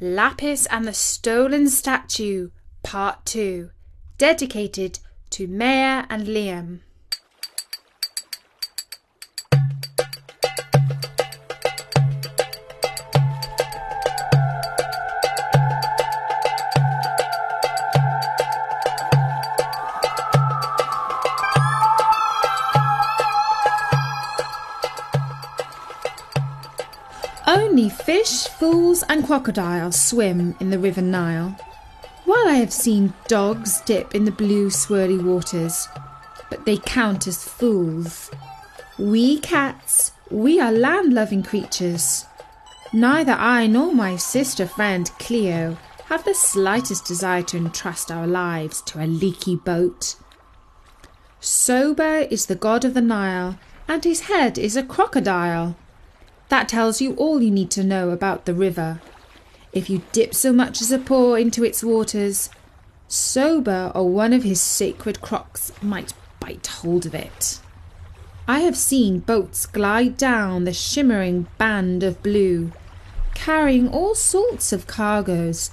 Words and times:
Lapis 0.00 0.66
and 0.66 0.84
the 0.84 0.92
Stolen 0.92 1.68
Statue, 1.68 2.50
Part 2.84 3.26
2, 3.26 3.70
dedicated 4.16 5.00
to 5.30 5.48
Maya 5.48 6.04
and 6.08 6.24
Liam. 6.28 6.82
And 29.08 29.24
crocodiles 29.24 29.98
swim 29.98 30.54
in 30.60 30.70
the 30.70 30.78
River 30.78 31.00
Nile. 31.00 31.56
While 32.24 32.48
I 32.48 32.56
have 32.56 32.72
seen 32.72 33.14
dogs 33.26 33.80
dip 33.80 34.14
in 34.14 34.26
the 34.26 34.30
blue 34.30 34.68
swirly 34.68 35.22
waters, 35.22 35.88
but 36.50 36.66
they 36.66 36.76
count 36.76 37.26
as 37.26 37.42
fools. 37.42 38.30
We 38.98 39.38
cats, 39.38 40.12
we 40.30 40.60
are 40.60 40.70
land 40.70 41.14
loving 41.14 41.42
creatures. 41.42 42.26
Neither 42.92 43.32
I 43.32 43.66
nor 43.66 43.94
my 43.94 44.16
sister 44.16 44.66
friend 44.66 45.10
Cleo 45.18 45.78
have 46.06 46.24
the 46.24 46.34
slightest 46.34 47.06
desire 47.06 47.42
to 47.44 47.56
entrust 47.56 48.10
our 48.10 48.26
lives 48.26 48.82
to 48.82 49.02
a 49.02 49.06
leaky 49.06 49.56
boat. 49.56 50.16
Sobek 51.40 52.30
is 52.30 52.46
the 52.46 52.54
god 52.54 52.84
of 52.84 52.94
the 52.94 53.00
Nile, 53.00 53.58
and 53.86 54.04
his 54.04 54.22
head 54.22 54.58
is 54.58 54.76
a 54.76 54.82
crocodile. 54.82 55.76
That 56.48 56.68
tells 56.68 57.00
you 57.00 57.14
all 57.14 57.42
you 57.42 57.50
need 57.50 57.70
to 57.72 57.84
know 57.84 58.10
about 58.10 58.44
the 58.44 58.54
river. 58.54 59.00
If 59.72 59.90
you 59.90 60.02
dip 60.12 60.34
so 60.34 60.52
much 60.52 60.80
as 60.80 60.90
a 60.90 60.98
paw 60.98 61.34
into 61.34 61.64
its 61.64 61.84
waters, 61.84 62.48
Sobek 63.08 63.94
or 63.94 64.08
one 64.08 64.32
of 64.32 64.42
his 64.42 64.60
sacred 64.60 65.20
crocs 65.20 65.72
might 65.82 66.12
bite 66.40 66.66
hold 66.66 67.06
of 67.06 67.14
it. 67.14 67.60
I 68.46 68.60
have 68.60 68.76
seen 68.76 69.18
boats 69.18 69.66
glide 69.66 70.16
down 70.16 70.64
the 70.64 70.72
shimmering 70.72 71.46
band 71.58 72.02
of 72.02 72.22
blue, 72.22 72.72
carrying 73.34 73.88
all 73.88 74.14
sorts 74.14 74.72
of 74.72 74.86
cargoes 74.86 75.70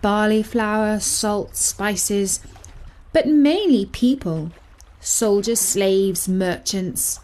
barley 0.00 0.42
flour, 0.42 1.00
salt, 1.00 1.56
spices, 1.56 2.40
but 3.12 3.26
mainly 3.26 3.86
people 3.86 4.52
soldiers, 5.00 5.60
slaves, 5.60 6.28
merchants. 6.28 7.20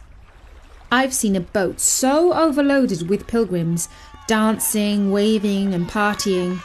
I've 0.94 1.12
seen 1.12 1.34
a 1.34 1.40
boat 1.40 1.80
so 1.80 2.32
overloaded 2.32 3.08
with 3.08 3.26
pilgrims, 3.26 3.88
dancing, 4.28 5.10
waving, 5.10 5.74
and 5.74 5.88
partying, 5.88 6.62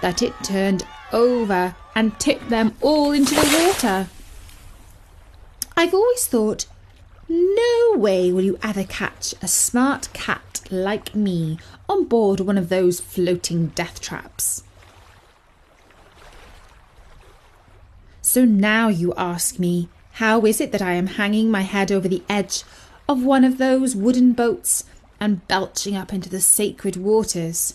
that 0.00 0.22
it 0.22 0.32
turned 0.44 0.86
over 1.12 1.74
and 1.96 2.16
tipped 2.20 2.50
them 2.50 2.76
all 2.80 3.10
into 3.10 3.34
the 3.34 3.66
water. 3.66 4.08
I've 5.76 5.92
always 5.92 6.28
thought, 6.28 6.66
no 7.28 7.94
way 7.96 8.32
will 8.32 8.44
you 8.44 8.60
ever 8.62 8.84
catch 8.84 9.34
a 9.42 9.48
smart 9.48 10.08
cat 10.12 10.60
like 10.70 11.16
me 11.16 11.58
on 11.88 12.04
board 12.04 12.38
one 12.38 12.56
of 12.56 12.68
those 12.68 13.00
floating 13.00 13.72
death 13.74 14.00
traps. 14.00 14.62
So 18.22 18.44
now 18.44 18.86
you 18.86 19.12
ask 19.16 19.58
me, 19.58 19.88
how 20.12 20.46
is 20.46 20.60
it 20.60 20.70
that 20.70 20.80
I 20.80 20.92
am 20.92 21.08
hanging 21.08 21.50
my 21.50 21.62
head 21.62 21.90
over 21.90 22.06
the 22.06 22.22
edge 22.28 22.62
of 23.08 23.24
one 23.24 23.44
of 23.44 23.58
those 23.58 23.94
wooden 23.96 24.32
boats 24.32 24.84
and 25.20 25.46
belching 25.48 25.96
up 25.96 26.12
into 26.12 26.28
the 26.28 26.40
sacred 26.40 26.96
waters? 26.96 27.74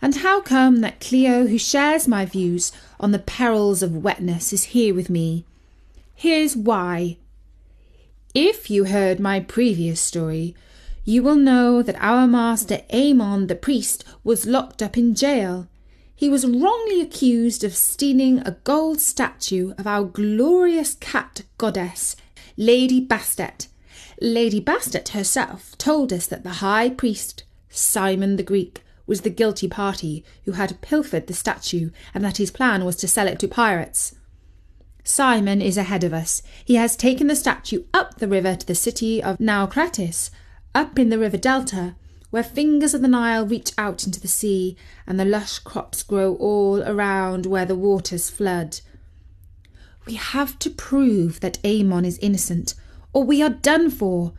And 0.00 0.16
how 0.16 0.40
come 0.40 0.80
that 0.80 1.00
Cleo, 1.00 1.46
who 1.46 1.58
shares 1.58 2.08
my 2.08 2.24
views 2.24 2.72
on 2.98 3.12
the 3.12 3.18
perils 3.18 3.82
of 3.82 4.02
wetness, 4.02 4.52
is 4.52 4.64
here 4.64 4.94
with 4.94 5.08
me? 5.08 5.44
Here's 6.14 6.56
why. 6.56 7.18
If 8.34 8.70
you 8.70 8.84
heard 8.84 9.20
my 9.20 9.40
previous 9.40 10.00
story, 10.00 10.56
you 11.04 11.22
will 11.22 11.36
know 11.36 11.82
that 11.82 12.00
our 12.00 12.26
master 12.26 12.80
Amon 12.92 13.48
the 13.48 13.54
priest 13.54 14.04
was 14.22 14.46
locked 14.46 14.82
up 14.82 14.96
in 14.96 15.14
jail. 15.14 15.68
He 16.14 16.28
was 16.28 16.46
wrongly 16.46 17.00
accused 17.00 17.64
of 17.64 17.74
stealing 17.74 18.38
a 18.38 18.56
gold 18.64 19.00
statue 19.00 19.74
of 19.76 19.86
our 19.86 20.04
glorious 20.04 20.94
cat 20.94 21.42
goddess, 21.58 22.14
Lady 22.56 23.04
Bastet. 23.04 23.66
Lady 24.22 24.60
Bastet 24.60 25.08
herself 25.08 25.76
told 25.78 26.12
us 26.12 26.28
that 26.28 26.44
the 26.44 26.60
high 26.60 26.88
priest, 26.88 27.42
Simon 27.68 28.36
the 28.36 28.44
Greek, 28.44 28.84
was 29.04 29.22
the 29.22 29.30
guilty 29.30 29.66
party 29.66 30.24
who 30.44 30.52
had 30.52 30.80
pilfered 30.80 31.26
the 31.26 31.34
statue 31.34 31.90
and 32.14 32.24
that 32.24 32.36
his 32.36 32.52
plan 32.52 32.84
was 32.84 32.94
to 32.94 33.08
sell 33.08 33.26
it 33.26 33.40
to 33.40 33.48
pirates. 33.48 34.14
Simon 35.02 35.60
is 35.60 35.76
ahead 35.76 36.04
of 36.04 36.14
us. 36.14 36.40
He 36.64 36.76
has 36.76 36.94
taken 36.94 37.26
the 37.26 37.34
statue 37.34 37.82
up 37.92 38.18
the 38.18 38.28
river 38.28 38.54
to 38.54 38.64
the 38.64 38.76
city 38.76 39.20
of 39.20 39.38
Naucratis, 39.38 40.30
up 40.72 41.00
in 41.00 41.08
the 41.08 41.18
river 41.18 41.36
delta, 41.36 41.96
where 42.30 42.44
fingers 42.44 42.94
of 42.94 43.02
the 43.02 43.08
Nile 43.08 43.44
reach 43.44 43.72
out 43.76 44.06
into 44.06 44.20
the 44.20 44.28
sea 44.28 44.76
and 45.04 45.18
the 45.18 45.24
lush 45.24 45.58
crops 45.58 46.04
grow 46.04 46.36
all 46.36 46.80
around 46.84 47.44
where 47.44 47.66
the 47.66 47.74
waters 47.74 48.30
flood. 48.30 48.82
We 50.06 50.14
have 50.14 50.60
to 50.60 50.70
prove 50.70 51.40
that 51.40 51.58
Amon 51.64 52.04
is 52.04 52.18
innocent, 52.18 52.74
or 53.12 53.24
we 53.24 53.42
are 53.42 53.50
done 53.50 53.90
for. 53.90 54.32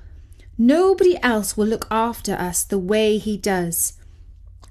Nobody 0.58 1.22
else 1.24 1.58
will 1.58 1.68
look 1.68 1.88
after 1.90 2.34
us 2.34 2.64
the 2.64 2.78
way 2.78 3.18
he 3.18 3.38
does. 3.38 3.94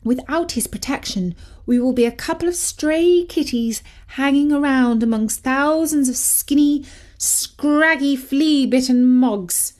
Without 0.04 0.52
his 0.52 0.66
protection, 0.66 1.34
we 1.64 1.78
will 1.78 1.92
be 1.92 2.04
a 2.04 2.12
couple 2.12 2.48
of 2.48 2.56
stray 2.56 3.24
kitties 3.28 3.82
hanging 4.08 4.52
around 4.52 5.02
amongst 5.02 5.40
thousands 5.44 6.08
of 6.08 6.16
skinny, 6.16 6.84
scraggy, 7.18 8.16
flea 8.16 8.66
bitten 8.66 9.06
mogs. 9.06 9.74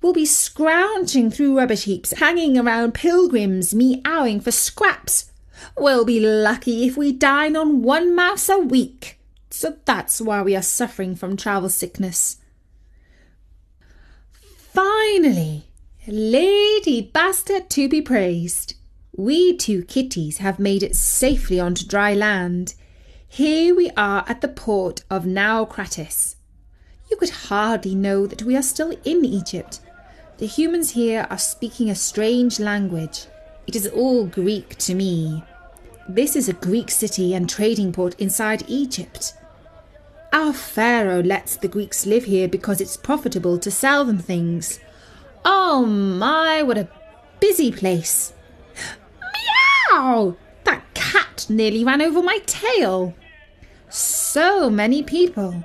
We'll 0.00 0.12
be 0.12 0.26
scrounging 0.26 1.30
through 1.30 1.56
rubbish 1.56 1.84
heaps, 1.84 2.18
hanging 2.18 2.58
around 2.58 2.94
pilgrims, 2.94 3.72
meowing 3.72 4.40
for 4.40 4.50
scraps. 4.50 5.30
We'll 5.78 6.04
be 6.04 6.18
lucky 6.18 6.88
if 6.88 6.96
we 6.96 7.12
dine 7.12 7.54
on 7.54 7.82
one 7.82 8.16
mouse 8.16 8.48
a 8.48 8.58
week. 8.58 9.20
So 9.50 9.76
that's 9.84 10.20
why 10.20 10.42
we 10.42 10.56
are 10.56 10.62
suffering 10.62 11.14
from 11.14 11.36
travel 11.36 11.68
sickness. 11.68 12.38
Finally, 14.72 15.66
Lady 16.06 17.10
Bastet 17.14 17.68
to 17.68 17.90
be 17.90 18.00
praised. 18.00 18.74
We 19.14 19.54
two 19.54 19.82
kitties 19.82 20.38
have 20.38 20.58
made 20.58 20.82
it 20.82 20.96
safely 20.96 21.60
onto 21.60 21.86
dry 21.86 22.14
land. 22.14 22.72
Here 23.28 23.74
we 23.74 23.90
are 23.98 24.24
at 24.26 24.40
the 24.40 24.48
port 24.48 25.04
of 25.10 25.26
Naucratis. 25.26 26.36
You 27.10 27.18
could 27.18 27.28
hardly 27.28 27.94
know 27.94 28.26
that 28.26 28.44
we 28.44 28.56
are 28.56 28.62
still 28.62 28.96
in 29.04 29.26
Egypt. 29.26 29.80
The 30.38 30.46
humans 30.46 30.92
here 30.92 31.26
are 31.28 31.36
speaking 31.36 31.90
a 31.90 31.94
strange 31.94 32.58
language. 32.58 33.26
It 33.66 33.76
is 33.76 33.88
all 33.88 34.24
Greek 34.24 34.78
to 34.78 34.94
me. 34.94 35.44
This 36.08 36.34
is 36.34 36.48
a 36.48 36.54
Greek 36.54 36.90
city 36.90 37.34
and 37.34 37.46
trading 37.46 37.92
port 37.92 38.18
inside 38.18 38.64
Egypt. 38.68 39.34
Our 40.32 40.54
Pharaoh 40.54 41.22
lets 41.22 41.56
the 41.56 41.68
Greeks 41.68 42.06
live 42.06 42.24
here 42.24 42.48
because 42.48 42.80
it's 42.80 42.96
profitable 42.96 43.58
to 43.58 43.70
sell 43.70 44.04
them 44.04 44.18
things. 44.18 44.80
Oh 45.44 45.84
my, 45.84 46.62
what 46.62 46.78
a 46.78 46.88
busy 47.38 47.70
place! 47.70 48.32
Meow! 49.90 50.36
That 50.64 50.82
cat 50.94 51.46
nearly 51.50 51.84
ran 51.84 52.00
over 52.00 52.22
my 52.22 52.38
tail. 52.46 53.14
So 53.90 54.70
many 54.70 55.02
people. 55.02 55.64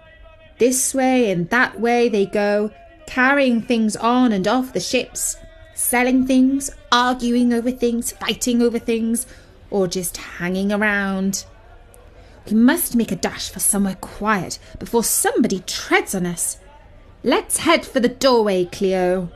This 0.58 0.94
way 0.94 1.32
and 1.32 1.50
that 1.50 1.80
way 1.80 2.10
they 2.10 2.26
go, 2.26 2.72
carrying 3.06 3.62
things 3.62 3.96
on 3.96 4.34
and 4.34 4.48
off 4.48 4.74
the 4.74 4.80
ships, 4.82 5.38
selling 5.76 6.26
things, 6.26 6.70
arguing 6.92 7.54
over 7.54 7.72
things, 7.72 8.12
fighting 8.12 8.62
over 8.62 8.80
things, 8.80 9.28
or 9.70 9.88
just 9.88 10.18
hanging 10.18 10.74
around. 10.74 11.46
We 12.50 12.56
must 12.56 12.96
make 12.96 13.12
a 13.12 13.16
dash 13.18 13.50
for 13.50 13.60
somewhere 13.60 13.98
quiet 14.00 14.58
before 14.80 15.04
somebody 15.04 15.60
treads 15.68 16.16
on 16.16 16.26
us. 16.26 16.58
Let's 17.22 17.58
head 17.58 17.86
for 17.86 18.00
the 18.00 18.08
doorway, 18.08 18.66
Cleo. 18.66 19.30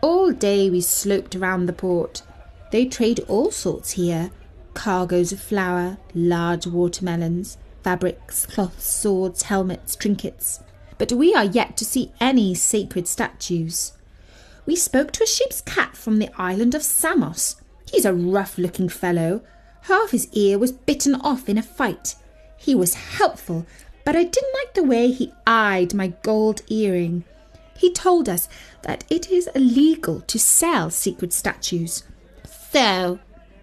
All 0.00 0.32
day 0.32 0.70
we 0.70 0.80
sloped 0.80 1.36
around 1.36 1.66
the 1.66 1.74
port. 1.74 2.22
They 2.72 2.86
trade 2.86 3.20
all 3.28 3.50
sorts 3.50 3.92
here 3.92 4.30
cargoes 4.72 5.30
of 5.30 5.40
flour, 5.40 5.98
large 6.14 6.66
watermelons, 6.66 7.58
fabrics, 7.82 8.46
cloths, 8.46 8.88
swords, 8.88 9.42
helmets, 9.42 9.94
trinkets. 9.94 10.60
But 10.98 11.12
we 11.12 11.34
are 11.34 11.44
yet 11.44 11.76
to 11.76 11.84
see 11.84 12.12
any 12.18 12.54
sacred 12.54 13.06
statues. 13.06 13.92
We 14.66 14.74
spoke 14.74 15.12
to 15.12 15.22
a 15.22 15.26
sheep's 15.26 15.60
cat 15.60 15.96
from 15.96 16.18
the 16.18 16.30
island 16.36 16.74
of 16.74 16.82
Samos. 16.82 17.56
He's 17.90 18.04
a 18.04 18.14
rough 18.14 18.58
looking 18.58 18.88
fellow. 18.88 19.42
Half 19.82 20.10
his 20.10 20.28
ear 20.32 20.58
was 20.58 20.72
bitten 20.72 21.14
off 21.16 21.48
in 21.48 21.58
a 21.58 21.62
fight. 21.62 22.16
He 22.64 22.74
was 22.74 22.94
helpful, 22.94 23.66
but 24.06 24.16
I 24.16 24.24
didn't 24.24 24.54
like 24.54 24.72
the 24.72 24.84
way 24.84 25.10
he 25.10 25.34
eyed 25.46 25.92
my 25.92 26.14
gold 26.22 26.62
earring. 26.68 27.24
He 27.76 27.92
told 27.92 28.26
us 28.26 28.48
that 28.84 29.04
it 29.10 29.30
is 29.30 29.50
illegal 29.54 30.22
to 30.22 30.38
sell 30.38 30.88
secret 30.88 31.34
statues. 31.34 32.04
So 32.72 33.18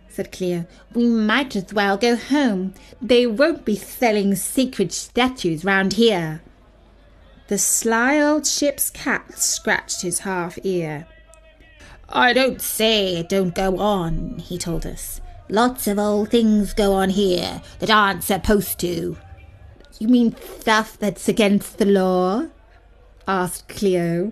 said 0.08 0.32
Cleo. 0.32 0.68
We 0.94 1.08
might 1.08 1.56
as 1.56 1.74
well 1.74 1.98
go 1.98 2.16
home. 2.16 2.76
They 3.02 3.26
won't 3.26 3.66
be 3.66 3.76
selling 3.76 4.36
sacred 4.36 4.92
statues 4.92 5.66
round 5.66 5.94
here. 5.94 6.44
The 7.48 7.58
sly 7.58 8.22
old 8.22 8.46
ship's 8.46 8.92
cat 8.92 9.36
scratched 9.40 10.04
his 10.04 10.20
half 10.20 10.60
ear. 10.64 11.08
I 12.08 12.34
don't 12.34 12.62
say 12.62 13.16
it 13.16 13.30
don't 13.30 13.56
go 13.56 13.80
on, 13.80 14.38
he 14.38 14.60
told 14.60 14.86
us. 14.86 15.22
Lots 15.52 15.86
of 15.86 16.00
old 16.00 16.30
things 16.30 16.74
go 16.74 16.94
on 16.94 17.10
here 17.10 17.62
that 17.80 17.90
aren't 17.90 18.24
supposed 18.24 18.80
to. 18.80 19.18
You 20.00 20.08
mean 20.08 20.34
stuff 20.60 20.98
that's 20.98 21.28
against 21.28 21.78
the 21.78 21.86
law? 21.86 22.48
asked 23.28 23.68
Cleo. 23.68 24.32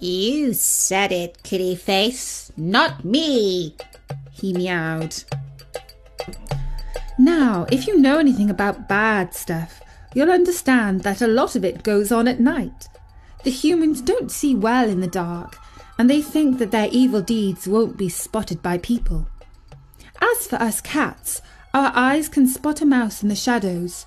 You 0.00 0.52
said 0.52 1.12
it, 1.12 1.44
kitty 1.44 1.76
face, 1.76 2.50
not 2.56 3.04
me, 3.04 3.76
he 4.32 4.52
meowed. 4.52 5.22
Now, 7.16 7.66
if 7.70 7.86
you 7.86 7.96
know 7.96 8.18
anything 8.18 8.50
about 8.50 8.88
bad 8.88 9.34
stuff, 9.34 9.80
you'll 10.16 10.32
understand 10.32 11.04
that 11.04 11.22
a 11.22 11.28
lot 11.28 11.54
of 11.54 11.64
it 11.64 11.84
goes 11.84 12.10
on 12.10 12.26
at 12.26 12.40
night. 12.40 12.88
The 13.44 13.52
humans 13.52 14.00
don't 14.00 14.32
see 14.32 14.56
well 14.56 14.88
in 14.88 15.00
the 15.00 15.06
dark, 15.06 15.58
and 15.96 16.10
they 16.10 16.20
think 16.20 16.58
that 16.58 16.72
their 16.72 16.88
evil 16.90 17.20
deeds 17.20 17.68
won't 17.68 17.96
be 17.96 18.08
spotted 18.08 18.60
by 18.64 18.78
people. 18.78 19.28
As 20.20 20.46
for 20.46 20.56
us 20.56 20.80
cats, 20.80 21.42
our 21.72 21.92
eyes 21.94 22.28
can 22.28 22.46
spot 22.46 22.80
a 22.80 22.86
mouse 22.86 23.22
in 23.22 23.28
the 23.28 23.34
shadows, 23.34 24.06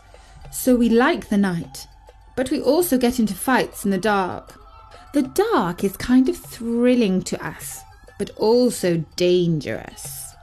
so 0.51 0.75
we 0.75 0.89
like 0.89 1.29
the 1.29 1.37
night, 1.37 1.87
but 2.35 2.49
we 2.51 2.61
also 2.61 2.97
get 2.97 3.19
into 3.19 3.33
fights 3.33 3.83
in 3.83 3.91
the 3.91 3.97
dark. 3.97 4.59
The 5.13 5.23
dark 5.23 5.83
is 5.83 5.97
kind 5.97 6.29
of 6.29 6.37
thrilling 6.37 7.21
to 7.23 7.45
us, 7.45 7.81
but 8.17 8.29
also 8.37 9.03
dangerous. 9.15 10.33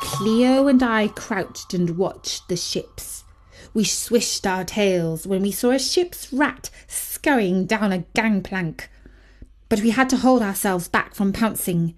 Cleo 0.00 0.66
and 0.66 0.82
I 0.82 1.08
crouched 1.08 1.74
and 1.74 1.98
watched 1.98 2.48
the 2.48 2.56
ships. 2.56 3.24
We 3.74 3.84
swished 3.84 4.46
our 4.46 4.64
tails 4.64 5.26
when 5.26 5.42
we 5.42 5.52
saw 5.52 5.72
a 5.72 5.78
ship's 5.78 6.32
rat 6.32 6.70
scurrying 6.86 7.66
down 7.66 7.92
a 7.92 7.98
gangplank. 8.14 8.88
But 9.68 9.80
we 9.80 9.90
had 9.90 10.08
to 10.10 10.16
hold 10.18 10.42
ourselves 10.42 10.88
back 10.88 11.14
from 11.14 11.32
pouncing. 11.32 11.94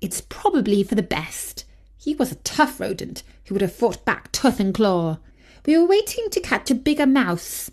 It's 0.00 0.20
probably 0.20 0.82
for 0.82 0.94
the 0.94 1.02
best. 1.02 1.64
He 1.96 2.14
was 2.14 2.30
a 2.30 2.36
tough 2.36 2.78
rodent 2.78 3.22
who 3.46 3.54
would 3.54 3.62
have 3.62 3.72
fought 3.72 4.04
back 4.04 4.30
tooth 4.32 4.60
and 4.60 4.74
claw. 4.74 5.18
We 5.64 5.78
were 5.78 5.86
waiting 5.86 6.28
to 6.30 6.40
catch 6.40 6.70
a 6.70 6.74
bigger 6.74 7.06
mouse. 7.06 7.70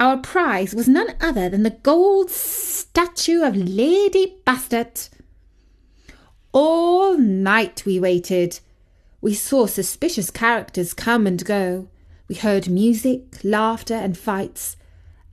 Our 0.00 0.16
prize 0.16 0.74
was 0.74 0.88
none 0.88 1.14
other 1.20 1.48
than 1.48 1.62
the 1.62 1.70
gold 1.70 2.30
statue 2.30 3.42
of 3.42 3.54
Lady 3.56 4.36
Bastet. 4.46 5.10
All 6.52 7.18
night 7.18 7.84
we 7.84 8.00
waited. 8.00 8.60
We 9.20 9.34
saw 9.34 9.66
suspicious 9.66 10.30
characters 10.30 10.94
come 10.94 11.26
and 11.26 11.44
go. 11.44 11.88
We 12.28 12.36
heard 12.36 12.68
music, 12.68 13.38
laughter, 13.44 13.94
and 13.94 14.16
fights. 14.16 14.76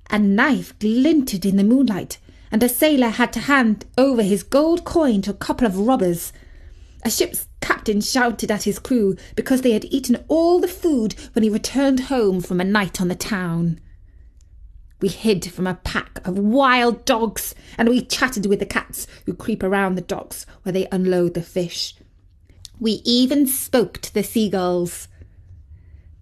A 0.09 0.19
knife 0.19 0.77
glinted 0.79 1.45
in 1.45 1.55
the 1.55 1.63
moonlight, 1.63 2.17
and 2.51 2.61
a 2.61 2.69
sailor 2.69 3.09
had 3.09 3.31
to 3.33 3.39
hand 3.39 3.85
over 3.97 4.21
his 4.21 4.43
gold 4.43 4.83
coin 4.83 5.21
to 5.23 5.31
a 5.31 5.35
couple 5.35 5.65
of 5.65 5.77
robbers. 5.77 6.33
A 7.03 7.09
ship's 7.09 7.47
captain 7.61 8.01
shouted 8.01 8.51
at 8.51 8.63
his 8.63 8.79
crew 8.79 9.15
because 9.35 9.61
they 9.61 9.71
had 9.71 9.85
eaten 9.85 10.23
all 10.27 10.59
the 10.59 10.67
food 10.67 11.15
when 11.33 11.43
he 11.43 11.49
returned 11.49 12.01
home 12.01 12.41
from 12.41 12.59
a 12.59 12.65
night 12.65 12.99
on 13.01 13.07
the 13.07 13.15
town. 13.15 13.79
We 14.99 15.07
hid 15.07 15.51
from 15.51 15.65
a 15.65 15.75
pack 15.75 16.19
of 16.27 16.37
wild 16.37 17.05
dogs, 17.05 17.55
and 17.77 17.89
we 17.89 18.01
chatted 18.01 18.45
with 18.45 18.59
the 18.59 18.67
cats 18.67 19.07
who 19.25 19.33
creep 19.33 19.63
around 19.63 19.95
the 19.95 20.01
docks 20.01 20.45
where 20.61 20.73
they 20.73 20.87
unload 20.91 21.33
the 21.33 21.41
fish. 21.41 21.95
We 22.79 23.01
even 23.05 23.47
spoke 23.47 23.99
to 24.01 24.13
the 24.13 24.23
seagulls 24.23 25.07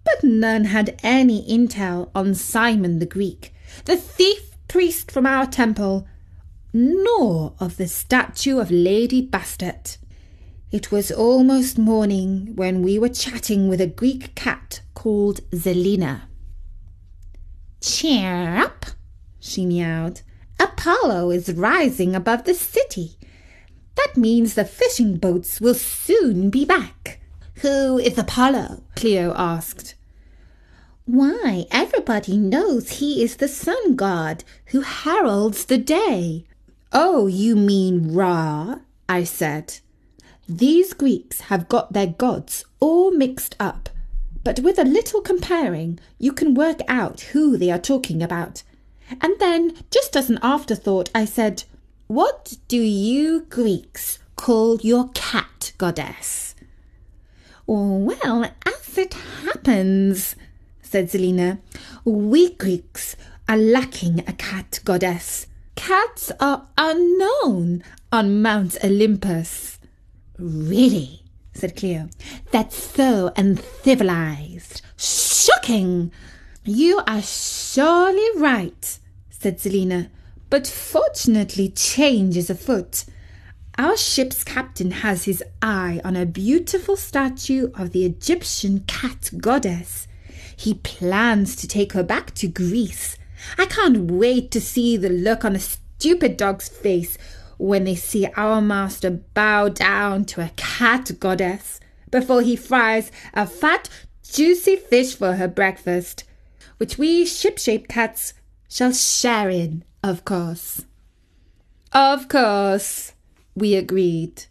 but 0.04 0.24
none 0.24 0.64
had 0.64 0.98
any 1.02 1.46
intel 1.46 2.10
on 2.14 2.34
Simon 2.34 2.98
the 2.98 3.06
Greek, 3.06 3.54
the 3.84 3.96
thief 3.96 4.56
priest 4.68 5.10
from 5.10 5.26
our 5.26 5.46
temple, 5.46 6.06
nor 6.72 7.54
of 7.58 7.76
the 7.76 7.88
statue 7.88 8.58
of 8.58 8.70
Lady 8.70 9.26
Bastet. 9.26 9.98
It 10.70 10.92
was 10.92 11.10
almost 11.10 11.78
morning 11.78 12.52
when 12.54 12.82
we 12.82 12.98
were 12.98 13.08
chatting 13.08 13.68
with 13.68 13.80
a 13.80 13.86
Greek 13.86 14.34
cat 14.34 14.82
called 14.94 15.40
Zelina. 15.50 16.22
Cheer 17.80 18.56
up, 18.56 18.86
she 19.40 19.66
meowed. 19.66 20.20
Apollo 20.60 21.30
is 21.30 21.52
rising 21.54 22.14
above 22.14 22.44
the 22.44 22.54
city. 22.54 23.16
That 23.96 24.16
means 24.16 24.54
the 24.54 24.64
fishing 24.64 25.16
boats 25.16 25.60
will 25.60 25.74
soon 25.74 26.50
be 26.50 26.64
back. 26.64 27.20
Who 27.62 27.98
is 27.98 28.16
Apollo? 28.16 28.84
Cleo 28.94 29.34
asked. 29.36 29.94
Why, 31.04 31.66
everybody 31.70 32.36
knows 32.36 32.98
he 33.00 33.24
is 33.24 33.36
the 33.36 33.48
sun 33.48 33.96
god 33.96 34.44
who 34.66 34.82
heralds 34.82 35.64
the 35.64 35.78
day. 35.78 36.44
Oh, 36.92 37.28
you 37.28 37.54
mean 37.54 38.12
Ra? 38.12 38.80
I 39.08 39.24
said. 39.24 39.78
These 40.48 40.92
Greeks 40.94 41.42
have 41.42 41.68
got 41.68 41.92
their 41.92 42.08
gods 42.08 42.64
all 42.80 43.12
mixed 43.12 43.54
up, 43.60 43.88
but 44.42 44.58
with 44.60 44.78
a 44.78 44.84
little 44.84 45.20
comparing, 45.20 46.00
you 46.18 46.32
can 46.32 46.54
work 46.54 46.80
out 46.88 47.20
who 47.32 47.56
they 47.56 47.70
are 47.70 47.78
talking 47.78 48.22
about. 48.22 48.64
And 49.20 49.38
then, 49.38 49.76
just 49.90 50.16
as 50.16 50.30
an 50.30 50.40
afterthought, 50.42 51.10
I 51.14 51.24
said, 51.24 51.62
What 52.08 52.56
do 52.66 52.78
you 52.78 53.46
Greeks 53.48 54.18
call 54.34 54.80
your 54.80 55.10
cat 55.14 55.72
goddess? 55.78 56.56
Well, 57.66 58.50
as 58.66 58.98
it 58.98 59.14
happens, 59.44 60.34
said 60.82 61.08
Zelina. 61.10 61.60
We 62.04 62.54
Greeks 62.54 63.14
are 63.48 63.56
lacking 63.56 64.24
a 64.26 64.32
cat 64.32 64.80
goddess. 64.84 65.46
Cats 65.80 66.30
are 66.38 66.66
unknown 66.76 67.82
on 68.12 68.42
Mount 68.42 68.76
Olympus. 68.84 69.78
Really? 70.38 71.22
said 71.54 71.74
Cleo. 71.74 72.10
That's 72.50 72.76
so 72.76 73.32
uncivilized. 73.34 74.82
Shocking! 74.98 76.12
You 76.64 77.00
are 77.06 77.22
surely 77.22 78.28
right, 78.36 78.98
said 79.30 79.58
Selina. 79.58 80.10
But 80.50 80.66
fortunately, 80.66 81.70
change 81.70 82.36
is 82.36 82.50
afoot. 82.50 83.06
Our 83.78 83.96
ship's 83.96 84.44
captain 84.44 84.90
has 84.90 85.24
his 85.24 85.42
eye 85.62 86.02
on 86.04 86.14
a 86.14 86.26
beautiful 86.26 86.96
statue 86.96 87.70
of 87.74 87.92
the 87.92 88.04
Egyptian 88.04 88.80
cat 88.80 89.30
goddess. 89.38 90.06
He 90.54 90.74
plans 90.74 91.56
to 91.56 91.66
take 91.66 91.94
her 91.94 92.04
back 92.04 92.34
to 92.34 92.48
Greece. 92.48 93.16
I 93.58 93.66
can't 93.66 94.10
wait 94.10 94.50
to 94.52 94.60
see 94.60 94.96
the 94.96 95.08
look 95.08 95.44
on 95.44 95.54
the 95.54 95.58
stupid 95.58 96.36
dog's 96.36 96.68
face 96.68 97.18
when 97.58 97.84
they 97.84 97.94
see 97.94 98.26
our 98.36 98.60
master 98.60 99.10
bow 99.10 99.68
down 99.68 100.24
to 100.24 100.40
a 100.40 100.50
cat 100.56 101.10
goddess 101.20 101.78
before 102.10 102.42
he 102.42 102.56
fries 102.56 103.12
a 103.34 103.46
fat, 103.46 103.88
juicy 104.22 104.76
fish 104.76 105.14
for 105.14 105.34
her 105.34 105.48
breakfast, 105.48 106.24
which 106.78 106.96
we 106.98 107.26
ship-shaped 107.26 107.88
cats 107.88 108.32
shall 108.68 108.92
share 108.92 109.50
in, 109.50 109.84
of 110.02 110.24
course. 110.24 110.86
Of 111.92 112.28
course, 112.28 113.12
we 113.54 113.74
agreed. 113.74 114.44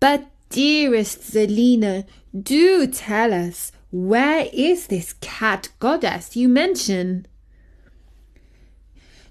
But 0.00 0.26
dearest 0.50 1.20
Zelina, 1.32 2.04
do 2.38 2.86
tell 2.86 3.32
us 3.32 3.72
where 3.90 4.46
is 4.52 4.88
this 4.88 5.14
cat 5.14 5.70
goddess 5.78 6.36
you 6.36 6.48
mention? 6.48 7.26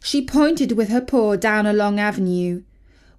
She 0.05 0.21
pointed 0.23 0.73
with 0.73 0.89
her 0.89 1.01
paw 1.01 1.35
down 1.35 1.65
a 1.65 1.73
long 1.73 1.99
avenue. 1.99 2.61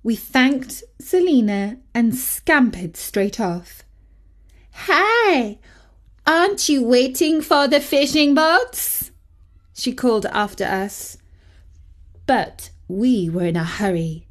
We 0.04 0.14
thanked 0.14 0.84
Selina 1.00 1.78
and 1.92 2.14
scampered 2.14 2.96
straight 2.96 3.40
off. 3.40 3.82
Hey, 4.70 5.58
aren't 6.24 6.68
you 6.68 6.84
waiting 6.84 7.42
for 7.42 7.66
the 7.66 7.80
fishing 7.80 8.36
boats? 8.36 9.10
She 9.74 9.92
called 9.92 10.26
after 10.26 10.62
us. 10.62 11.18
But 12.24 12.70
we 12.86 13.28
were 13.28 13.46
in 13.46 13.56
a 13.56 13.64
hurry. 13.64 14.28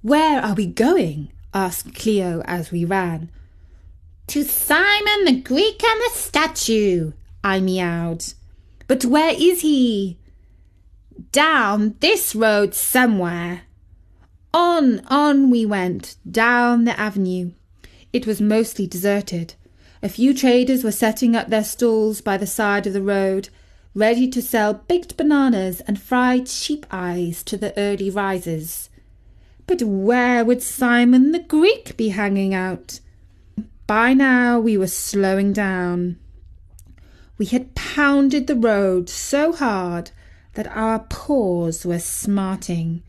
Where 0.00 0.40
are 0.40 0.54
we 0.54 0.64
going? 0.64 1.32
asked 1.52 1.94
Cleo 1.94 2.40
as 2.46 2.70
we 2.70 2.86
ran. 2.86 3.28
To 4.28 4.42
Simon 4.42 5.26
the 5.26 5.38
Greek 5.38 5.84
and 5.84 6.00
the 6.00 6.10
statue, 6.14 7.12
I 7.44 7.60
meowed. 7.60 8.24
But 8.86 9.04
where 9.04 9.34
is 9.38 9.60
he? 9.60 10.18
Down 11.32 11.96
this 12.00 12.34
road 12.34 12.74
somewhere. 12.74 13.62
On, 14.54 15.00
on 15.06 15.50
we 15.50 15.66
went, 15.66 16.16
down 16.30 16.84
the 16.84 16.98
avenue. 16.98 17.52
It 18.12 18.26
was 18.26 18.40
mostly 18.40 18.86
deserted. 18.86 19.54
A 20.02 20.08
few 20.08 20.32
traders 20.32 20.84
were 20.84 20.92
setting 20.92 21.34
up 21.34 21.48
their 21.48 21.64
stalls 21.64 22.20
by 22.20 22.36
the 22.36 22.46
side 22.46 22.86
of 22.86 22.92
the 22.92 23.02
road, 23.02 23.48
ready 23.94 24.28
to 24.28 24.40
sell 24.40 24.74
baked 24.74 25.16
bananas 25.16 25.80
and 25.82 26.00
fried 26.00 26.48
sheep 26.48 26.86
eyes 26.90 27.42
to 27.44 27.56
the 27.56 27.76
early 27.76 28.10
risers. 28.10 28.88
But 29.66 29.82
where 29.82 30.44
would 30.44 30.62
Simon 30.62 31.32
the 31.32 31.40
Greek 31.40 31.96
be 31.96 32.10
hanging 32.10 32.54
out? 32.54 33.00
By 33.86 34.14
now 34.14 34.60
we 34.60 34.78
were 34.78 34.86
slowing 34.86 35.52
down. 35.52 36.18
We 37.38 37.46
had 37.46 37.74
pounded 37.74 38.46
the 38.46 38.56
road 38.56 39.08
so 39.08 39.52
hard 39.52 40.10
that 40.58 40.76
our 40.76 40.98
paws 40.98 41.86
were 41.86 42.00
smarting. 42.00 43.00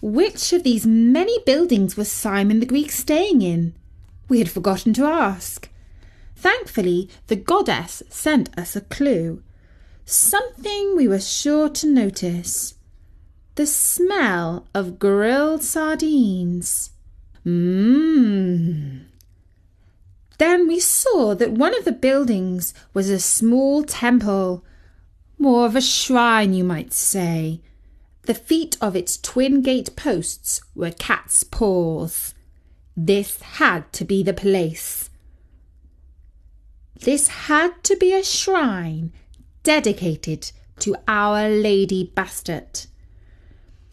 Which 0.00 0.52
of 0.52 0.62
these 0.62 0.86
many 0.86 1.36
buildings 1.44 1.96
was 1.96 2.08
Simon 2.08 2.60
the 2.60 2.66
Greek 2.66 2.92
staying 2.92 3.42
in? 3.42 3.74
We 4.28 4.38
had 4.38 4.48
forgotten 4.48 4.92
to 4.92 5.04
ask. 5.04 5.68
Thankfully, 6.36 7.10
the 7.26 7.34
goddess 7.34 8.04
sent 8.10 8.56
us 8.56 8.76
a 8.76 8.80
clue. 8.80 9.42
Something 10.04 10.96
we 10.96 11.08
were 11.08 11.18
sure 11.18 11.68
to 11.68 11.92
notice. 11.92 12.76
The 13.56 13.66
smell 13.66 14.68
of 14.72 15.00
grilled 15.00 15.64
sardines. 15.64 16.90
Mmm. 17.44 19.00
Then 20.38 20.68
we 20.68 20.78
saw 20.78 21.34
that 21.34 21.50
one 21.50 21.76
of 21.76 21.84
the 21.84 21.90
buildings 21.90 22.72
was 22.94 23.10
a 23.10 23.18
small 23.18 23.82
temple, 23.82 24.64
more 25.38 25.66
of 25.66 25.76
a 25.76 25.80
shrine, 25.80 26.52
you 26.52 26.64
might 26.64 26.92
say. 26.92 27.60
The 28.22 28.34
feet 28.34 28.76
of 28.80 28.96
its 28.96 29.16
twin 29.16 29.62
gate 29.62 29.96
posts 29.96 30.60
were 30.74 30.90
cat's 30.90 31.44
paws. 31.44 32.34
This 32.96 33.40
had 33.40 33.92
to 33.94 34.04
be 34.04 34.22
the 34.22 34.34
place. 34.34 35.08
This 37.00 37.28
had 37.28 37.82
to 37.84 37.96
be 37.96 38.12
a 38.12 38.24
shrine 38.24 39.12
dedicated 39.62 40.50
to 40.80 40.96
Our 41.06 41.48
Lady 41.48 42.12
Bastet. 42.14 42.86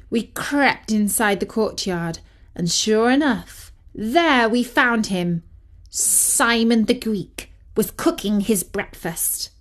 We 0.10 0.24
crept 0.24 0.92
inside 0.92 1.40
the 1.40 1.46
courtyard, 1.46 2.20
and 2.56 2.70
sure 2.70 3.10
enough, 3.10 3.72
there 3.94 4.50
we 4.50 4.64
found 4.64 5.08
him. 5.08 5.44
Simon 5.90 6.86
the 6.86 6.94
Greek 6.94 7.52
was 7.76 7.92
cooking 7.92 8.42
his 8.42 8.64
breakfast. 8.64 9.52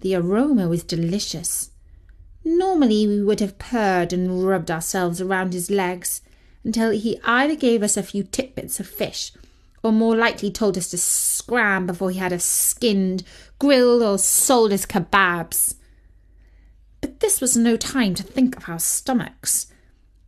The 0.00 0.14
aroma 0.14 0.68
was 0.68 0.82
delicious. 0.82 1.70
Normally 2.44 3.06
we 3.06 3.22
would 3.22 3.40
have 3.40 3.58
purred 3.58 4.12
and 4.12 4.46
rubbed 4.46 4.70
ourselves 4.70 5.20
around 5.20 5.52
his 5.52 5.70
legs 5.70 6.22
until 6.64 6.90
he 6.90 7.20
either 7.24 7.54
gave 7.54 7.82
us 7.82 7.96
a 7.96 8.02
few 8.02 8.22
tidbits 8.22 8.80
of 8.80 8.86
fish 8.86 9.32
or 9.82 9.92
more 9.92 10.16
likely 10.16 10.50
told 10.50 10.76
us 10.76 10.90
to 10.90 10.98
scram 10.98 11.86
before 11.86 12.10
he 12.10 12.18
had 12.18 12.32
us 12.32 12.44
skinned, 12.44 13.22
grilled, 13.58 14.02
or 14.02 14.18
sold 14.18 14.72
as 14.72 14.86
kebabs. 14.86 15.76
But 17.00 17.20
this 17.20 17.40
was 17.40 17.56
no 17.56 17.76
time 17.76 18.14
to 18.14 18.22
think 18.22 18.56
of 18.56 18.68
our 18.68 18.78
stomachs. 18.78 19.68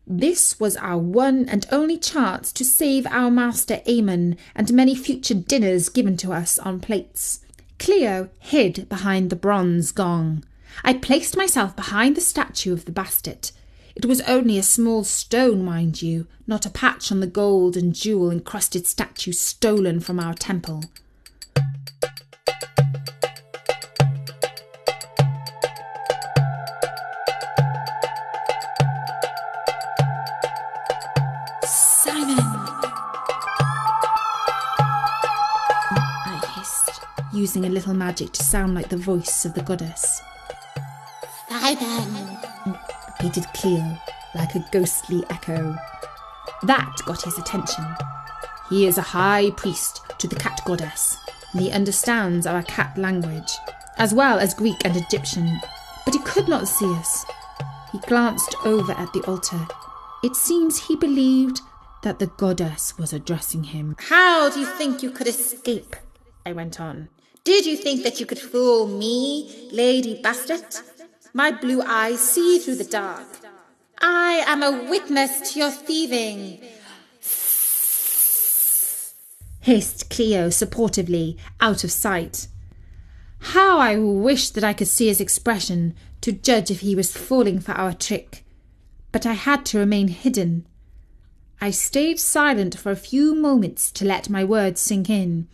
This 0.07 0.59
was 0.59 0.77
our 0.79 0.99
one 0.99 1.49
and 1.49 1.67
only 1.71 1.99
chance 1.99 2.51
to 2.53 2.65
save 2.65 3.07
our 3.07 3.31
master 3.31 3.81
Amon 3.87 4.37
and 4.55 4.73
many 4.73 4.95
future 4.95 5.35
dinners 5.35 5.89
given 5.89 6.17
to 6.19 6.33
us 6.33 6.59
on 6.59 6.81
plates. 6.81 7.42
Cleo 7.83 8.29
hid 8.39 8.89
behind 8.89 9.29
the 9.29 9.35
bronze 9.35 9.91
gong. 9.91 10.45
I 10.85 10.95
placed 10.95 11.37
myself 11.37 11.75
behind 11.75 12.17
the 12.17 12.21
statue 12.21 12.73
of 12.73 12.85
the 12.85 12.93
Bastet. 12.93 13.51
It 13.97 14.07
was 14.07 14.21
only 14.21 14.57
a 14.57 14.63
small 14.63 15.03
stone, 15.03 15.65
mind 15.65 16.01
you, 16.01 16.29
not 16.47 16.65
a 16.65 16.71
patch 16.71 17.11
on 17.11 17.19
the 17.19 17.27
gold 17.27 17.77
and 17.77 17.93
jewel 17.93 18.31
encrusted 18.31 18.87
statue 18.87 19.33
stolen 19.33 19.99
from 19.99 20.21
our 20.21 20.33
temple. 20.33 20.85
Using 37.55 37.71
a 37.71 37.75
little 37.75 37.93
magic 37.93 38.33
to 38.33 38.43
sound 38.43 38.75
like 38.75 38.89
the 38.89 38.97
voice 38.97 39.45
of 39.45 39.53
the 39.53 39.61
goddess. 39.61 40.23
Simon! 41.51 42.39
repeated 43.09 43.45
Cleo, 43.53 43.99
like 44.35 44.55
a 44.55 44.65
ghostly 44.73 45.23
echo. 45.29 45.77
That 46.63 46.97
got 47.05 47.21
his 47.21 47.37
attention. 47.37 47.85
He 48.71 48.87
is 48.87 48.97
a 48.97 49.03
high 49.03 49.51
priest 49.51 50.01
to 50.17 50.27
the 50.27 50.37
cat 50.37 50.63
goddess, 50.65 51.19
and 51.53 51.61
he 51.61 51.71
understands 51.71 52.47
our 52.47 52.63
cat 52.63 52.97
language, 52.97 53.53
as 53.99 54.15
well 54.15 54.39
as 54.39 54.55
Greek 54.55 54.83
and 54.87 54.97
Egyptian, 54.97 55.61
but 56.07 56.15
he 56.15 56.21
could 56.21 56.49
not 56.49 56.67
see 56.67 56.91
us. 56.95 57.27
He 57.93 57.99
glanced 57.99 58.57
over 58.65 58.93
at 58.93 59.13
the 59.13 59.23
altar. 59.27 59.67
It 60.25 60.37
seems 60.37 60.87
he 60.87 60.97
believed 60.97 61.61
that 62.03 62.19
the 62.19 62.29
goddess 62.29 62.97
was 62.97 63.13
addressing 63.13 63.65
him. 63.65 63.97
How 63.99 64.49
do 64.49 64.59
you 64.59 64.67
think 64.67 65.03
you 65.03 65.11
could 65.11 65.27
escape? 65.27 65.97
I 66.47 66.53
went 66.53 66.81
on. 66.81 67.11
Did 67.45 67.67
you 67.67 67.77
think 67.77 68.05
that 68.05 68.21
you 68.21 68.27
could 68.27 68.39
fool 68.39 68.87
me, 68.87 69.69
Lady 69.73 70.21
Bastet? 70.23 70.83
My 71.33 71.51
blue 71.51 71.83
eyes 71.83 72.21
see 72.21 72.59
through 72.59 72.77
the 72.77 72.85
dark. 72.85 73.27
I 74.01 74.45
am 74.47 74.63
a 74.63 74.89
witness 74.89 75.53
to 75.53 75.59
your 75.59 75.71
thieving. 75.71 76.61
hissed 79.63 80.11
Cleo 80.11 80.49
supportively, 80.49 81.37
out 81.61 81.85
of 81.85 81.91
sight. 81.91 82.49
How 83.39 83.79
I 83.79 83.97
wished 83.97 84.55
that 84.55 84.65
I 84.65 84.73
could 84.73 84.89
see 84.89 85.07
his 85.07 85.21
expression 85.21 85.95
to 86.21 86.33
judge 86.33 86.71
if 86.71 86.81
he 86.81 86.95
was 86.95 87.17
falling 87.17 87.61
for 87.61 87.73
our 87.73 87.93
trick. 87.93 88.45
But 89.13 89.25
I 89.25 89.35
had 89.35 89.65
to 89.67 89.79
remain 89.79 90.09
hidden. 90.09 90.67
I 91.61 91.71
stayed 91.71 92.19
silent 92.19 92.77
for 92.77 92.91
a 92.91 92.97
few 92.97 93.35
moments 93.35 93.91
to 93.93 94.05
let 94.05 94.29
my 94.29 94.43
words 94.43 94.81
sink 94.81 95.09
in. 95.09 95.49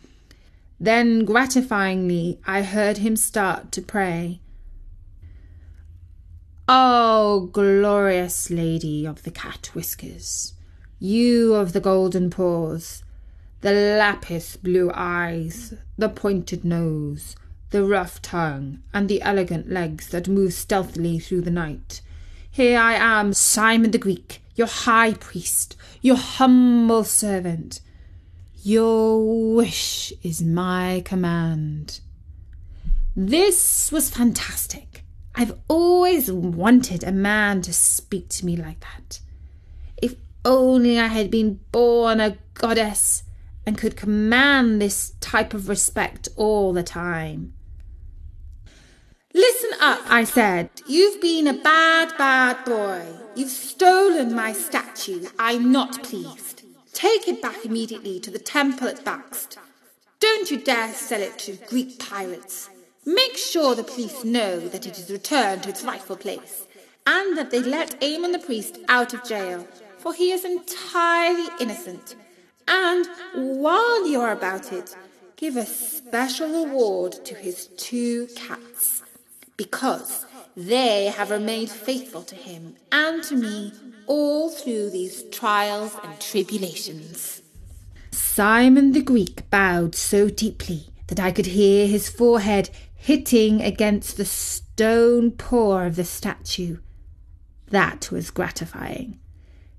Then, 0.80 1.26
gratifyingly, 1.26 2.38
I 2.47 2.62
heard 2.62 2.99
him 2.99 3.16
start 3.16 3.73
to 3.73 3.82
pray. 3.82 4.40
Oh, 6.68 7.49
glorious 7.52 8.50
lady 8.50 9.06
of 9.06 9.23
the 9.23 9.30
cat 9.30 9.70
whiskers, 9.75 10.52
you 10.99 11.54
of 11.54 11.73
the 11.73 11.80
golden 11.80 12.30
paws, 12.30 13.02
the 13.62 13.73
lapis 13.73 14.56
blue 14.56 14.90
eyes, 14.94 15.75
the 15.97 16.08
pointed 16.08 16.64
nose, 16.64 17.35
the 17.70 17.85
rough 17.85 18.23
tongue, 18.23 18.80
and 18.94 19.08
the 19.08 19.23
elegant 19.23 19.70
legs 19.70 20.08
that 20.08 20.28
move 20.28 20.52
stealthily 20.52 21.18
through 21.18 21.40
the 21.40 21.50
night. 21.50 22.02
Here 22.50 22.78
I 22.78 22.94
am, 22.94 23.32
Simon 23.32 23.90
the 23.90 23.99
Greek, 23.99 24.42
your 24.54 24.66
high 24.66 25.14
priest, 25.14 25.76
your 26.02 26.16
humble 26.16 27.02
servant. 27.02 27.80
Your 28.65 29.55
wish 29.55 30.12
is 30.23 30.43
my 30.43 31.03
command. 31.05 32.00
This 33.15 33.93
was 33.93 34.11
fantastic. 34.11 35.05
I've 35.35 35.57
always 35.69 36.31
wanted 36.33 37.05
a 37.05 37.12
man 37.12 37.62
to 37.62 37.73
speak 37.73 38.29
to 38.31 38.45
me 38.45 38.57
like 38.57 38.81
that. 38.81 39.21
If 40.03 40.17
only 40.45 40.99
I 40.99 41.07
had 41.07 41.31
been 41.31 41.61
born 41.71 42.21
a 42.21 42.37
goddess 42.55 43.23
and 43.65 43.79
could 43.79 43.97
command 43.97 44.83
this 44.83 45.12
type 45.21 45.55
of 45.55 45.69
respect 45.69 46.29
all 46.35 46.73
the 46.73 46.83
time. 46.83 47.55
Listen 49.33 49.71
up, 49.81 50.00
I 50.07 50.25
said. 50.25 50.71
You've 50.88 51.21
been 51.21 51.47
a 51.47 51.55
bad, 51.55 52.17
bad 52.19 52.65
boy. 52.65 53.07
You've 53.37 53.50
stolen 53.50 54.35
my 54.35 54.53
statue. 54.53 55.27
I'm 55.38 55.71
not 55.71 56.03
pleased. 56.03 56.58
Take 56.99 57.28
it 57.28 57.40
back 57.40 57.64
immediately 57.64 58.19
to 58.19 58.28
the 58.28 58.40
temple 58.40 58.88
at 58.88 59.05
Bakst. 59.05 59.57
Don't 60.19 60.50
you 60.50 60.59
dare 60.59 60.93
sell 60.93 61.23
it 61.23 61.38
to 61.38 61.52
Greek 61.69 61.97
pirates. 62.00 62.71
Make 63.07 63.37
sure 63.37 63.76
the 63.76 63.85
police 63.85 64.25
know 64.25 64.59
that 64.59 64.85
it 64.85 64.99
is 64.99 65.09
returned 65.09 65.62
to 65.62 65.69
its 65.69 65.85
rightful 65.85 66.17
place, 66.17 66.67
and 67.07 67.38
that 67.38 67.52
they 67.52 67.62
let 67.62 68.02
Amon 68.02 68.33
the 68.33 68.40
priest 68.40 68.78
out 68.88 69.14
of 69.14 69.23
jail, 69.23 69.64
for 69.99 70.12
he 70.12 70.33
is 70.33 70.45
entirely 70.45 71.47
innocent. 71.61 72.17
And 72.67 73.07
while 73.33 74.05
you're 74.09 74.33
about 74.33 74.73
it, 74.73 74.97
give 75.37 75.57
a 75.57 75.67
special 75.67 76.64
reward 76.64 77.25
to 77.26 77.37
his 77.37 77.69
two 77.76 78.26
cats, 78.35 79.05
because 79.57 80.26
they 80.59 81.05
have 81.05 81.31
remained 81.31 81.71
faithful 81.71 82.25
to 82.25 82.35
him 82.35 82.75
and 82.91 83.23
to 83.23 83.37
me 83.37 83.73
all 84.09 84.50
through 84.50 84.91
these 84.91 85.23
trials 85.31 85.97
and 86.03 86.21
tribulations. 86.21 87.43
Simon 88.11 88.91
the 88.91 89.00
Greek 89.00 89.49
bowed 89.50 89.95
so 89.95 90.29
deeply 90.29 90.88
that 91.07 91.21
I 91.21 91.31
could 91.31 91.47
hear 91.47 91.87
his 91.87 92.09
forehead 92.09 92.71
hitting 92.97 93.62
against 93.62 94.17
the 94.17 94.25
stone 94.25 95.31
paw 95.31 95.87
of 95.87 95.95
the 95.95 96.05
statue. 96.05 96.79
That 97.69 98.11
was 98.11 98.33
gratifying. 98.33 99.21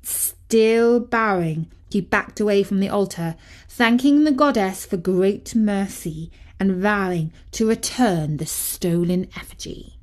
Still 0.01 1.01
bowing, 1.01 1.69
he 1.89 1.99
backed 1.99 2.39
away 2.39 2.63
from 2.63 2.79
the 2.79 2.87
altar, 2.87 3.35
thanking 3.67 4.23
the 4.23 4.31
goddess 4.31 4.85
for 4.85 4.95
great 4.95 5.53
mercy 5.53 6.31
and 6.57 6.81
vowing 6.81 7.33
to 7.51 7.67
return 7.67 8.37
the 8.37 8.45
stolen 8.45 9.27
effigy. 9.35 9.98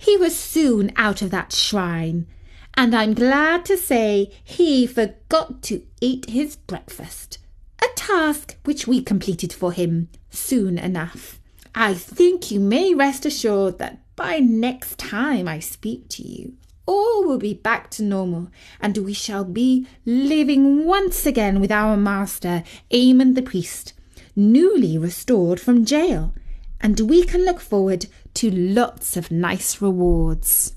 He 0.00 0.16
was 0.16 0.34
soon 0.34 0.90
out 0.96 1.20
of 1.20 1.30
that 1.30 1.52
shrine, 1.52 2.26
and 2.72 2.94
I'm 2.94 3.12
glad 3.12 3.66
to 3.66 3.76
say 3.76 4.32
he 4.42 4.86
forgot 4.86 5.62
to 5.64 5.82
eat 6.00 6.30
his 6.30 6.56
breakfast, 6.56 7.36
a 7.82 7.86
task 7.96 8.56
which 8.64 8.86
we 8.86 9.02
completed 9.02 9.52
for 9.52 9.72
him 9.72 10.08
soon 10.30 10.78
enough. 10.78 11.38
I 11.74 11.92
think 11.92 12.50
you 12.50 12.60
may 12.60 12.94
rest 12.94 13.26
assured 13.26 13.78
that 13.78 14.00
by 14.16 14.38
next 14.38 14.98
time 14.98 15.46
I 15.46 15.58
speak 15.58 16.08
to 16.10 16.26
you, 16.26 16.54
all 16.86 17.26
will 17.26 17.38
be 17.38 17.52
back 17.52 17.90
to 17.90 18.02
normal, 18.02 18.48
and 18.80 18.96
we 18.96 19.12
shall 19.12 19.44
be 19.44 19.86
living 20.06 20.86
once 20.86 21.26
again 21.26 21.60
with 21.60 21.70
our 21.70 21.98
master, 21.98 22.64
Amon 22.90 23.34
the 23.34 23.42
priest, 23.42 23.92
newly 24.34 24.96
restored 24.96 25.60
from 25.60 25.84
jail, 25.84 26.32
and 26.80 26.98
we 27.00 27.22
can 27.22 27.44
look 27.44 27.60
forward 27.60 28.06
to 28.40 28.50
lots 28.50 29.18
of 29.18 29.30
nice 29.30 29.82
rewards. 29.82 30.72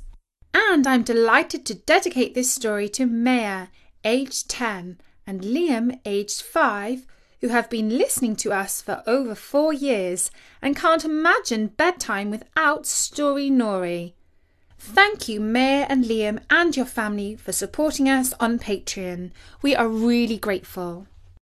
And 0.53 0.85
I'm 0.85 1.01
delighted 1.01 1.65
to 1.67 1.73
dedicate 1.73 2.35
this 2.35 2.51
story 2.51 2.89
to 2.89 3.05
Maya, 3.05 3.67
aged 4.03 4.49
10, 4.49 4.99
and 5.25 5.41
Liam, 5.41 5.97
aged 6.03 6.41
5, 6.41 7.05
who 7.39 7.47
have 7.47 7.69
been 7.69 7.97
listening 7.97 8.35
to 8.35 8.51
us 8.51 8.81
for 8.81 9.01
over 9.07 9.33
four 9.33 9.71
years 9.71 10.29
and 10.61 10.75
can't 10.75 11.05
imagine 11.05 11.67
bedtime 11.67 12.31
without 12.31 12.85
Storynory. 12.85 14.13
Thank 14.77 15.29
you, 15.29 15.39
Maya 15.39 15.85
and 15.87 16.03
Liam 16.03 16.41
and 16.49 16.75
your 16.75 16.85
family 16.85 17.37
for 17.37 17.53
supporting 17.53 18.09
us 18.09 18.33
on 18.41 18.59
Patreon. 18.59 19.31
We 19.61 19.73
are 19.73 19.87
really 19.87 20.37
grateful. 20.37 21.07